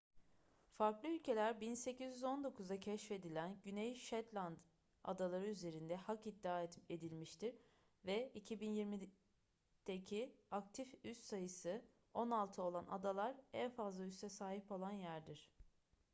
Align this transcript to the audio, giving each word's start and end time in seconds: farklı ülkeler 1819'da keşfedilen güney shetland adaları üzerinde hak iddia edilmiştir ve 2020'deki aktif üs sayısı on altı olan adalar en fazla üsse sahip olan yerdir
farklı 0.77 1.09
ülkeler 1.09 1.53
1819'da 1.53 2.79
keşfedilen 2.79 3.57
güney 3.63 3.95
shetland 3.95 4.57
adaları 5.03 5.45
üzerinde 5.47 5.95
hak 5.95 6.27
iddia 6.27 6.61
edilmiştir 6.89 7.55
ve 8.05 8.31
2020'deki 8.35 10.35
aktif 10.51 10.95
üs 11.05 11.17
sayısı 11.17 11.85
on 12.13 12.31
altı 12.31 12.61
olan 12.63 12.85
adalar 12.87 13.35
en 13.53 13.69
fazla 13.71 14.03
üsse 14.05 14.29
sahip 14.29 14.71
olan 14.71 14.91
yerdir 14.91 15.51